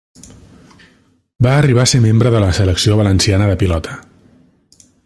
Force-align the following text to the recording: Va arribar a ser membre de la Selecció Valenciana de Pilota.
Va 1.47 1.51
arribar 1.57 1.83
a 1.83 1.91
ser 1.91 2.01
membre 2.07 2.33
de 2.37 2.43
la 2.45 2.51
Selecció 2.61 2.99
Valenciana 3.03 3.53
de 3.53 3.61
Pilota. 3.65 3.99